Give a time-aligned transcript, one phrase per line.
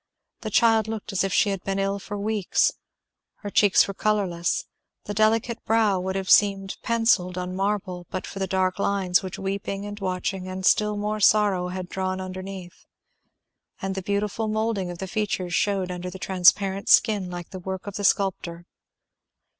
[0.39, 2.71] The child looked as if she had been ill for weeks.
[3.41, 4.65] Her cheeks were colourless;
[5.03, 9.37] the delicate brow would have seemed pencilled on marble but for the dark lines which
[9.37, 12.87] weeping and watching, and still more sorrow, had drawn underneath;
[13.79, 17.85] and the beautiful moulding of the features shewed under the transparent skin like the work
[17.85, 18.65] of the sculptor.